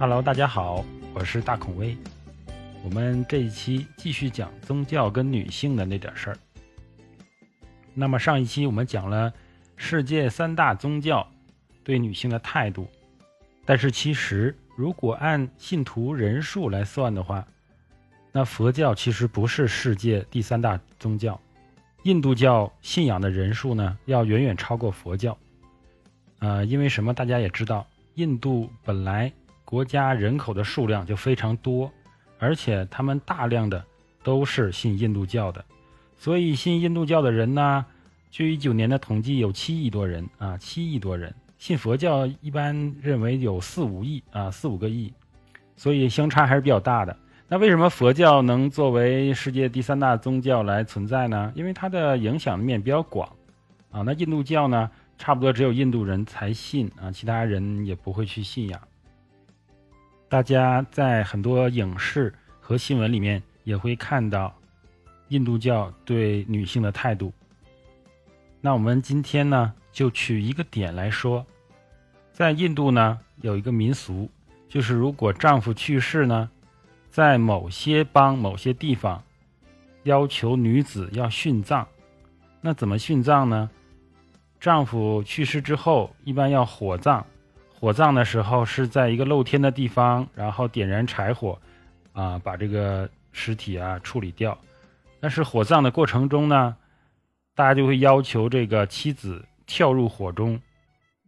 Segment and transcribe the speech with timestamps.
[0.00, 1.96] Hello，大家好，我是大孔威。
[2.84, 6.38] 我们这一期继续讲宗教跟女性的那点事儿。
[7.94, 9.32] 那么上一期我们讲了
[9.74, 11.28] 世界三大宗教
[11.82, 12.86] 对女性的态度，
[13.64, 17.44] 但是其实如果按信徒人数来算的话，
[18.30, 21.40] 那佛教其实不是世界第三大宗教，
[22.04, 25.36] 印度教信仰的人数呢要远远超过佛教。
[26.38, 27.12] 呃，因为什么？
[27.12, 27.84] 大家也知道，
[28.14, 29.32] 印度本来
[29.68, 31.92] 国家人口的数量就非常多，
[32.38, 33.84] 而且他们大量的
[34.22, 35.62] 都是信印度教的，
[36.16, 37.84] 所以信印度教的人呢，
[38.30, 41.34] 据一九年的统计有七亿多人啊，七亿多人。
[41.58, 45.12] 信佛教一般认为有四五亿啊，四五个亿，
[45.76, 47.14] 所以相差还是比较大的。
[47.46, 51.52] 那为什么佛教能作为世界第三大宗教来存在呢？
[51.54, 53.28] 因为它的影响面比较广
[53.90, 54.00] 啊。
[54.00, 54.90] 那印度教呢？
[55.18, 58.80] 差不多只有印度人才信啊，其他人也不会去信仰。
[60.28, 64.54] 大家在很多影视和新闻里面也会看到
[65.28, 67.32] 印度教对女性的态度。
[68.60, 71.46] 那我们今天呢，就取一个点来说，
[72.30, 74.28] 在印度呢有一个民俗，
[74.68, 76.50] 就是如果丈夫去世呢，
[77.10, 79.22] 在某些邦、某些地方
[80.02, 81.88] 要求女子要殉葬。
[82.60, 83.70] 那怎么殉葬呢？
[84.60, 87.24] 丈夫去世之后，一般要火葬。
[87.80, 91.56] 火葬的时候是在一个露天的地方，然后点燃柴火，
[92.12, 94.58] 啊，把这个尸体啊处理掉。
[95.20, 96.74] 但是火葬的过程中呢，
[97.54, 100.60] 大家就会要求这个妻子跳入火中，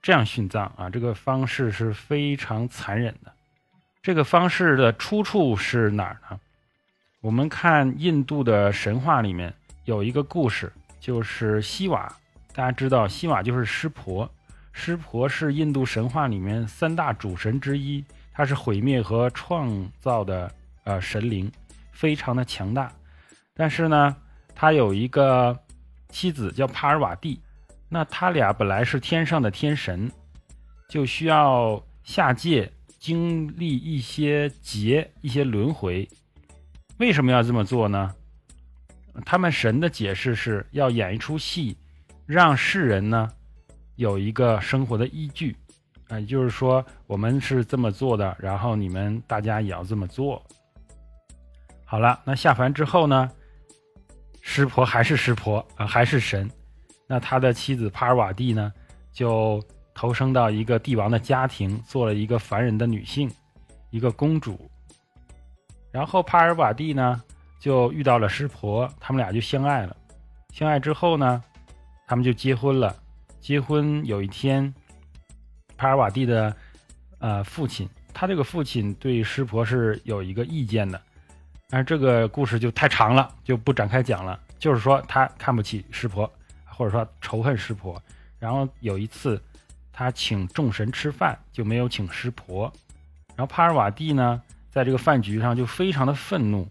[0.00, 0.88] 这样殉葬啊。
[0.88, 3.30] 这个方式是非常残忍的。
[4.02, 6.40] 这个方式的出处是哪儿呢？
[7.20, 9.52] 我们看印度的神话里面
[9.84, 12.10] 有一个故事，就是西瓦。
[12.54, 14.30] 大家知道，西瓦就是湿婆，
[14.78, 20.48] 湿婆是印度神话里面三大主神之一，他是毁灭和创造的
[20.84, 21.50] 呃神灵，
[21.90, 22.90] 非常的强大。
[23.54, 24.16] 但是呢，
[24.54, 25.58] 他有一个
[26.10, 27.40] 妻子叫帕尔瓦蒂，
[27.88, 30.08] 那他俩本来是天上的天神，
[30.88, 36.08] 就需要下界经历一些劫、一些轮回。
[36.98, 38.14] 为什么要这么做呢？
[39.26, 41.76] 他们神的解释是要演一出戏。
[42.26, 43.26] 让世人呢
[43.98, 45.56] 有一个生活的依据，
[46.06, 50.40] 啊，也就是说我们是这么做的，然后你们大家也要这么做。
[51.84, 53.28] 好了，那下凡之后呢，
[54.40, 56.48] 湿婆还是湿婆啊，还是神。
[57.08, 58.72] 那他的妻子帕尔瓦蒂呢，
[59.12, 59.60] 就
[59.92, 63.28] 投生到一个帝王的家庭，做了一个凡人的女性，
[63.90, 64.70] 一个公主。
[65.90, 67.20] 然后帕尔瓦蒂呢
[67.58, 69.96] 就遇到了湿婆，他们俩就相爱了。
[70.52, 71.42] 相爱之后呢？
[72.06, 72.94] 他们就结婚了。
[73.48, 74.74] 结婚有一天，
[75.78, 76.54] 帕尔瓦蒂的
[77.18, 81.00] 呃父亲，他这个父亲对湿婆是有一个意见的，
[81.70, 84.38] 但是这个故事就太长了，就不展开讲了。
[84.58, 86.30] 就是说他看不起湿婆，
[86.66, 87.98] 或者说仇恨湿婆。
[88.38, 89.42] 然后有一次，
[89.94, 92.70] 他请众神吃饭，就没有请湿婆。
[93.34, 96.68] 然后帕尔瓦蒂呢，在这个饭局上就非常的愤怒，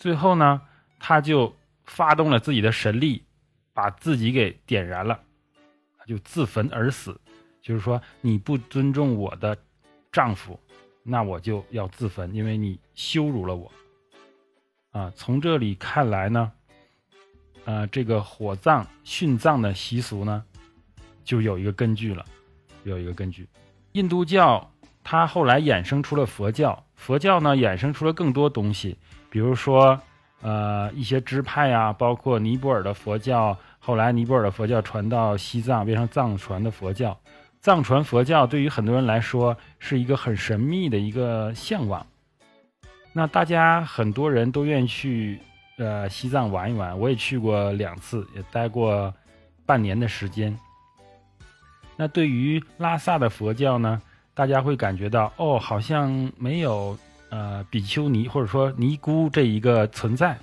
[0.00, 0.60] 最后呢，
[0.98, 3.22] 他就发动了自己的神力。
[3.74, 5.18] 把自己给点燃了，
[6.06, 7.20] 就自焚而死。
[7.60, 9.56] 就是说，你不尊重我的
[10.10, 10.58] 丈夫，
[11.04, 13.70] 那我就要自焚，因为你羞辱了我。
[14.90, 16.52] 啊，从这里看来呢，
[17.64, 20.44] 呃，这个火葬殉葬的习俗呢，
[21.24, 22.24] 就有一个根据了，
[22.82, 23.48] 有一个根据。
[23.92, 24.72] 印度教
[25.04, 28.98] 它后来衍生出了佛教，佛教呢衍生出了更多东西，
[29.30, 30.00] 比如说。
[30.42, 37.16] 呃，一些支派啊，包括尼泊尔的佛教，后来尼泊尔的佛教传到西藏，变成藏传的佛教。
[37.60, 42.04] 藏传佛教对于很多人来说是一个很神秘的一个向往。
[43.12, 45.38] 那大家很多人都愿意去
[45.78, 49.14] 呃西藏玩一玩，我也去过两次，也待过
[49.64, 50.58] 半年的时间。
[51.96, 54.02] 那对于拉萨的佛教呢，
[54.34, 56.98] 大家会感觉到哦，好像没有。
[57.32, 60.38] 呃，比丘尼或者说尼姑这一个存在，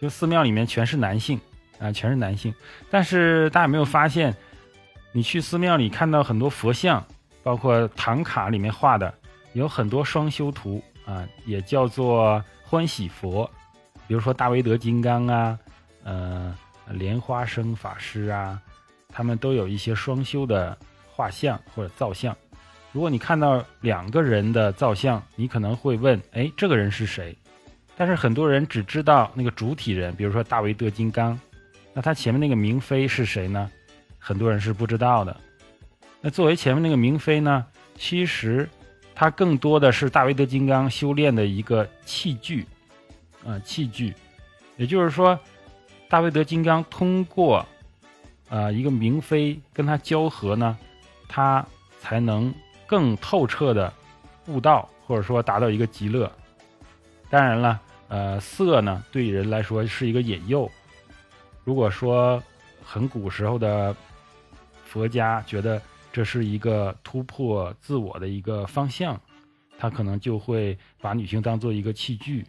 [0.00, 1.40] 就寺庙里面全是男性
[1.80, 2.54] 啊，全是男性。
[2.88, 4.32] 但是大家有没有发现，
[5.10, 7.04] 你去寺庙里看到很多佛像，
[7.42, 9.12] 包括唐卡里面画的，
[9.54, 13.50] 有很多双修图啊，也叫做欢喜佛，
[14.06, 15.58] 比如说大威德金刚啊，
[16.04, 16.54] 呃，
[16.90, 18.62] 莲花生法师啊，
[19.08, 20.78] 他们都有一些双修的
[21.10, 22.36] 画像或者造像。
[22.92, 27.36] 如果你看到两个人的造像，你可能会问：哎，这个人是谁？
[27.96, 31.38] 但是很多人只知道那个主体人，比如说大维德金刚，
[31.92, 33.70] 那他前面那个明妃是谁呢？
[34.18, 35.36] 很多人是不知道的。
[36.20, 37.64] 那作为前面那个明妃呢，
[37.96, 38.68] 其实
[39.14, 42.66] 它更多的是大威德金刚修炼的一个器具，
[43.46, 44.14] 啊，器具。
[44.76, 45.38] 也就是说，
[46.08, 47.64] 大威德金刚通过，
[48.48, 50.76] 啊，一个明妃跟他交合呢，
[51.28, 51.64] 他
[52.00, 52.52] 才能
[52.90, 53.92] 更透彻的
[54.48, 56.28] 悟道，或者说达到一个极乐。
[57.28, 60.68] 当然了，呃，色呢对人来说是一个引诱。
[61.62, 62.42] 如果说
[62.82, 63.94] 很古时候的
[64.84, 65.80] 佛家觉得
[66.12, 69.20] 这是一个突破自我的一个方向，
[69.78, 72.44] 他可能就会把女性当做一个器具，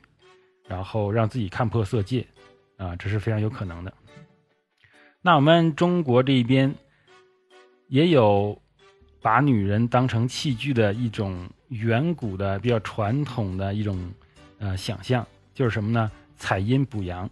[0.68, 2.26] 然后让自己看破色戒，
[2.78, 3.94] 啊，这是非常有可能的。
[5.22, 6.74] 那我们中国这一边
[7.90, 8.60] 也有
[9.22, 14.00] 把女人当成器具的一种远古的、比较传统的一种
[14.60, 16.12] 呃想象，就是什么呢？
[16.38, 17.30] 采阴补阳。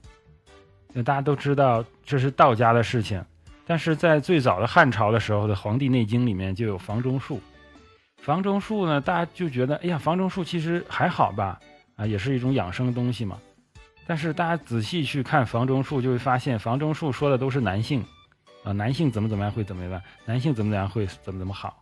[0.94, 3.24] 那大家都知道这是道家的事情，
[3.66, 7.42] 但是在最早的汉朝的时候的《黄帝内经》里面就有房中术。
[8.22, 11.60] 房中术呢，大家就觉得，哎呀，房中术其实还好吧，
[11.96, 13.40] 啊，也是一种养生的东西嘛。
[14.06, 18.04] 但是大家仔细去看房中术，就会发现房中术说的都是男性，
[18.74, 21.82] 男性怎么怎么样会怎么样，男性怎么怎么样会怎么怎么好，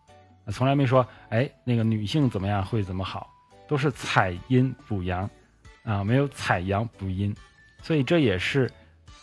[0.52, 3.30] 从来没说，哎，那个女性怎么样会怎么好，
[3.68, 5.30] 都是采阴补阳，
[5.84, 7.36] 啊，没有采阳补阴，
[7.82, 8.72] 所以这也是。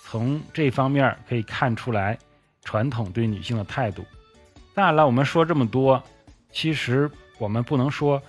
[0.07, 2.17] 从这方面可以看出来，
[2.63, 4.05] 传统对女性的态度。
[4.73, 6.01] 当然了，我们说这么多，
[6.53, 8.23] 其实我们不能说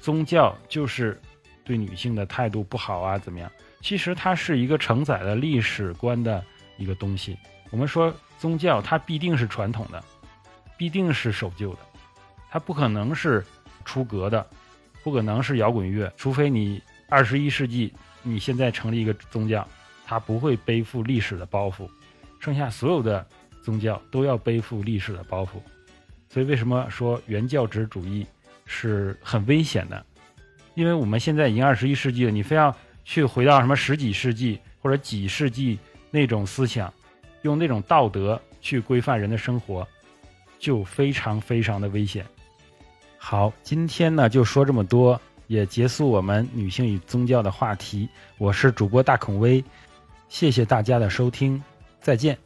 [0.00, 1.18] 宗教就是
[1.64, 3.50] 对女性的态度不好啊，怎么样？
[3.80, 6.44] 其实它是一个承载了历史观的
[6.76, 7.36] 一个东西。
[7.70, 10.02] 我们说宗教，它必定是传统的，
[10.76, 11.78] 必定是守旧的，
[12.50, 13.44] 它不可能是
[13.84, 14.46] 出格的，
[15.02, 17.92] 不可能是摇滚乐，除非你二十一世纪
[18.22, 19.66] 你现在成立一个宗教。
[20.06, 21.88] 它不会背负历史的包袱，
[22.38, 23.26] 剩下所有的
[23.62, 25.52] 宗教都要背负历史的包袱，
[26.28, 28.26] 所以为什么说原教旨主义
[28.66, 30.04] 是很危险的？
[30.74, 35.78] 因为我们现在已经二十一世纪了，你非要去回到什么十几世纪或者几世纪
[36.14, 36.94] 那种思想，
[37.42, 39.84] 用那种道德去规范人的生活，
[40.60, 42.24] 就非常非常的危险。
[43.18, 48.08] 好，今天呢就说这么多，也结束我们女性与宗教的话题。
[48.38, 49.64] 我是主播大孔威。
[50.28, 51.60] 谢谢大家的收听，
[52.00, 52.38] 再见。